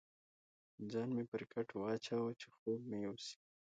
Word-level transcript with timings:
ځان 0.91 1.09
مې 1.15 1.23
پر 1.31 1.41
کټ 1.51 1.67
واچاوه، 1.79 2.31
چې 2.41 2.47
خوب 2.55 2.79
مې 2.89 2.97
یوسي. 3.05 3.37